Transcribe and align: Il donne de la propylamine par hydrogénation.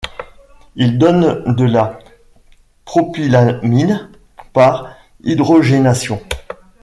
Il 0.75 0.97
donne 0.97 1.43
de 1.53 1.63
la 1.63 1.99
propylamine 2.85 4.09
par 4.51 4.95
hydrogénation. 5.23 6.19